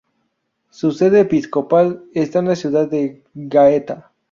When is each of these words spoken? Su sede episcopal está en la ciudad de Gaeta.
Su 0.71 0.91
sede 0.93 1.19
episcopal 1.19 2.03
está 2.15 2.39
en 2.39 2.47
la 2.47 2.55
ciudad 2.55 2.89
de 2.89 3.23
Gaeta. 3.35 4.11